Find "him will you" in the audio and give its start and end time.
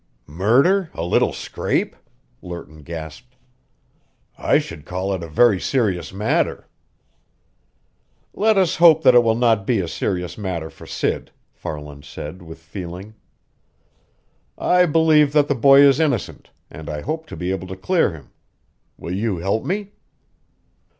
18.11-19.37